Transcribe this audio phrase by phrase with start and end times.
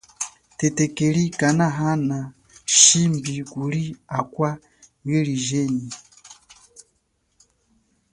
[0.57, 2.19] Thetekeli kanahana
[2.79, 3.83] shimbi kuli
[4.19, 4.49] akwa
[5.05, 5.89] miliye jenyi.